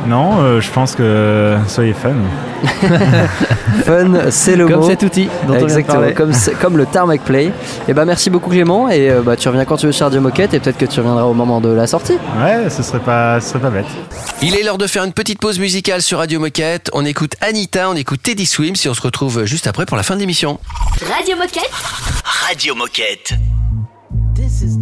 [0.07, 2.13] Non, euh, je pense que soyez fun.
[3.85, 4.89] Fun, c'est le Comme mot.
[4.89, 7.53] cet outil dont on vient de Exactement, comme, c'est- comme le Tarmac Play.
[7.89, 10.21] Et bah merci beaucoup Clément et euh, bah, tu reviens quand tu veux sur Radio
[10.21, 12.15] Moquette et peut-être que tu reviendras au moment de la sortie.
[12.43, 13.87] Ouais, ce serait pas, ce serait pas bête.
[14.43, 16.91] Il est l'heure de faire une petite pause musicale sur Radio Moquette.
[16.93, 20.03] On écoute Anita, on écoute Teddy Swims et on se retrouve juste après pour la
[20.03, 20.59] fin de l'émission.
[21.17, 21.71] Radio Moquette.
[22.47, 23.33] Radio Moquette.
[24.35, 24.77] This is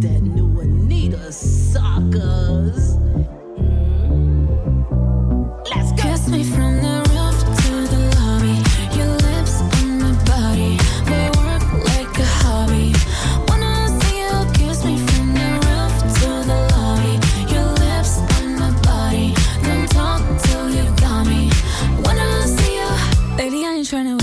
[23.91, 24.22] you, lady.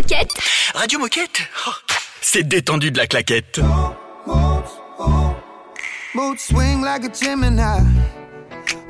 [0.00, 0.32] Moquette.
[0.74, 1.72] Radio Moquette Oh,
[2.22, 3.60] C'est détendu de la claquette.
[6.14, 7.80] Mood swing like a Gemini.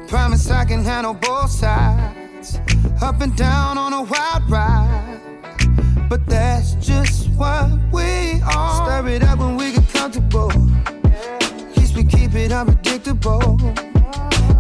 [0.07, 2.61] Promise I can handle both sides.
[3.03, 5.21] Up and down on a wild ride.
[6.09, 9.03] But that's just what we are.
[9.03, 10.53] Stir it up when we get comfortable.
[11.75, 13.59] Keeps me keep it unpredictable.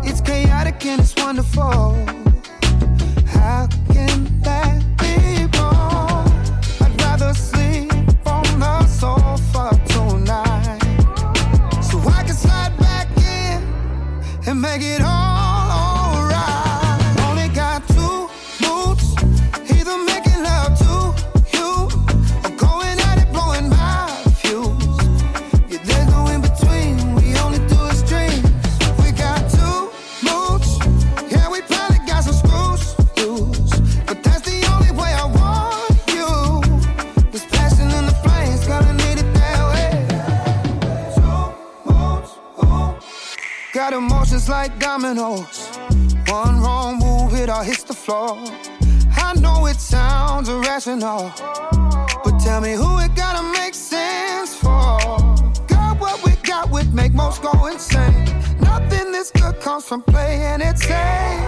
[0.02, 1.94] It's chaotic and it's wonderful.
[3.28, 3.68] How
[14.80, 15.09] get home.
[44.62, 45.58] Like dominoes.
[46.26, 48.36] One wrong move, it all hits the floor.
[49.26, 51.32] I know it sounds irrational,
[52.24, 54.98] but tell me who it gotta make sense for.
[55.72, 58.26] God, what we got would make most go insane.
[58.60, 61.42] Nothing this good comes from playing it safe.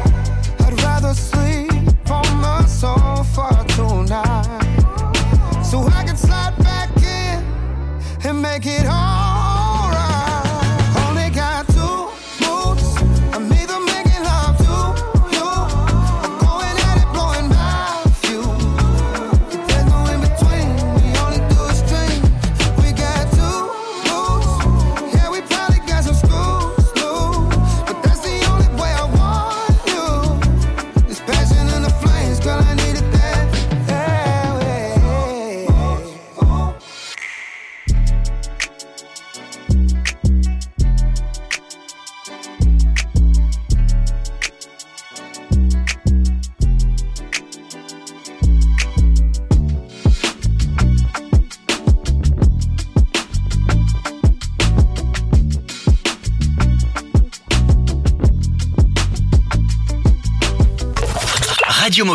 [0.64, 4.62] I'd rather sleep on the sofa tonight,
[5.70, 7.38] so I can slide back in
[8.26, 9.21] and make it alright.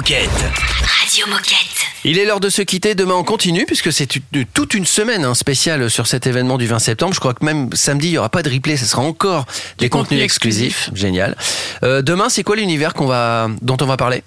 [0.07, 0.29] Moquette.
[0.29, 1.85] Radio Moquette.
[2.05, 2.95] Il est l'heure de se quitter.
[2.95, 4.07] Demain, on continue puisque c'est
[4.53, 7.13] toute une semaine hein, spéciale sur cet événement du 20 septembre.
[7.13, 8.77] Je crois que même samedi, il n'y aura pas de replay.
[8.77, 9.45] Ce sera encore
[9.79, 10.91] des contenus contenu exclusifs.
[10.93, 11.35] Génial.
[11.83, 14.23] Euh, demain, c'est quoi l'univers qu'on va, dont on va parler?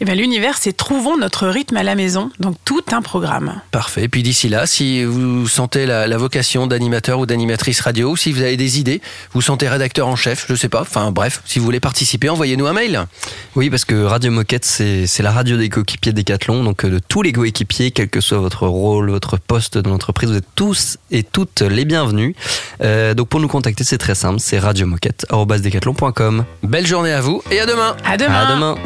[0.00, 2.30] Eh bien, l'univers, c'est trouvons notre rythme à la maison.
[2.38, 3.60] Donc, tout un programme.
[3.70, 4.04] Parfait.
[4.04, 8.16] Et puis d'ici là, si vous sentez la, la vocation d'animateur ou d'animatrice radio, ou
[8.16, 9.00] si vous avez des idées,
[9.32, 10.82] vous sentez rédacteur en chef, je sais pas.
[10.82, 13.06] Enfin bref, si vous voulez participer, envoyez-nous un mail.
[13.54, 16.98] Oui, parce que Radio Moquette, c'est c'est la radio des coéquipiers Décathlon, donc euh, de
[16.98, 20.98] tous les coéquipiers, quel que soit votre rôle, votre poste dans l'entreprise, vous êtes tous
[21.10, 22.34] et toutes les bienvenus.
[22.82, 26.44] Euh, donc pour nous contacter, c'est très simple, c'est radiomoquette.com.
[26.62, 27.96] Belle journée à vous et à demain.
[28.04, 28.76] À À demain.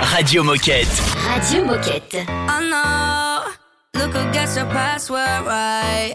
[0.00, 0.88] Radio Moquette.
[1.28, 2.24] Radio Moquette.
[2.28, 4.00] I know.
[4.00, 6.14] Look who gets your password right.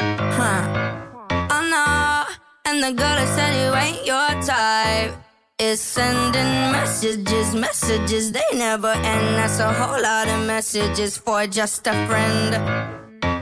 [0.00, 0.96] Huh.
[1.30, 2.34] I know.
[2.66, 5.14] And the girl that said you ain't your type
[5.58, 8.32] is sending messages, messages.
[8.32, 9.36] They never end.
[9.38, 12.54] That's a whole lot of messages for just a friend.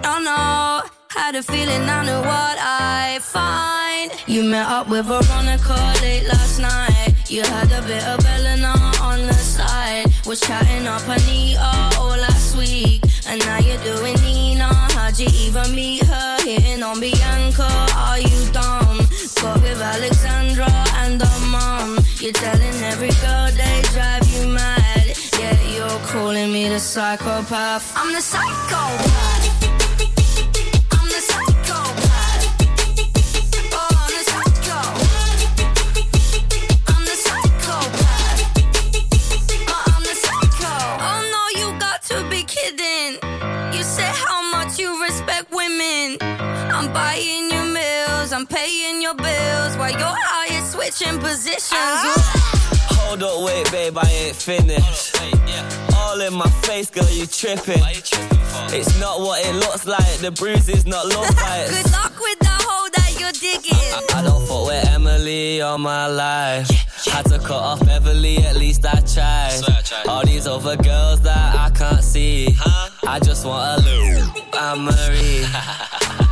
[0.04, 0.90] Oh no.
[1.10, 4.10] Had a feeling I knew what I find.
[4.26, 7.14] You met up with Veronica late last night.
[7.28, 8.83] You had a bit of Eleanor on the side.
[10.34, 13.04] Was chatting up Anita all last week.
[13.28, 14.64] And now you're doing Nina.
[14.64, 16.38] How'd you even meet her?
[16.42, 17.68] Hitting on Bianca.
[17.94, 19.06] Are you dumb?
[19.40, 20.66] Got with Alexandra
[20.96, 22.04] and her mom.
[22.18, 25.16] You're telling every girl they drive you mad.
[25.38, 27.92] Yeah, you're calling me the psychopath.
[27.94, 29.43] I'm the psychopath.
[46.94, 51.72] Buying your meals, I'm paying your bills while you're out here switching positions.
[51.72, 52.54] Ah.
[52.98, 55.16] Hold up, wait, babe, I ain't finished.
[55.96, 57.82] All in my face, girl, you tripping.
[58.72, 61.70] It's not what it looks like, the bruises, not love bites.
[61.82, 63.92] Good luck with the hole that you're digging.
[64.14, 66.68] I don't fuck with Emily all my life.
[67.06, 70.08] Had to cut off Beverly, at least I tried.
[70.08, 72.56] All these other girls that I can't see.
[73.06, 76.23] I just want a little Anne Marie.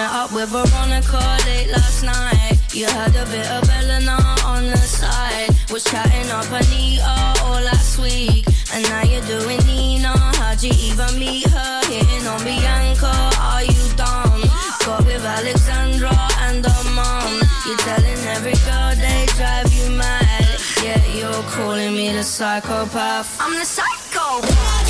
[0.00, 2.56] Met up with Veronica late last night.
[2.72, 5.50] You had a bit of Eleanor on the side.
[5.70, 8.44] Was chatting up Anita all last week.
[8.72, 10.14] And now you're doing Nina.
[10.38, 11.72] How'd you even meet her?
[11.92, 13.12] Hitting on Bianca.
[13.50, 14.40] Are you dumb?
[14.86, 17.32] Got with Alexandra and her mom.
[17.66, 20.60] You're telling every girl they drive you mad.
[20.84, 23.28] Yeah, you're calling me the psychopath.
[23.40, 24.89] I'm the psychopath.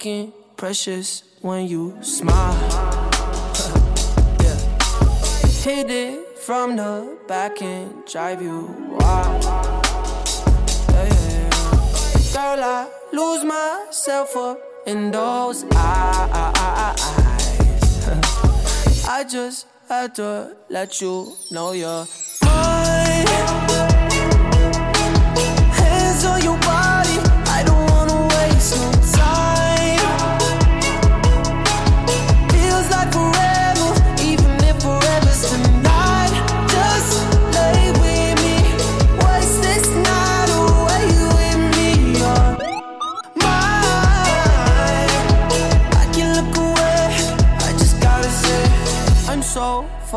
[0.00, 2.54] Fucking precious when you smile.
[4.40, 4.56] yeah.
[5.60, 8.62] Hit it from the back and drive you
[8.98, 9.44] wild.
[10.88, 11.50] Yeah, yeah.
[12.32, 16.96] Girl, I lose myself up in those eyes.
[19.06, 22.06] I just had to let you know you're